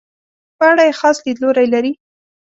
[0.57, 1.91] په اړه یې خاص لیدلوری لري.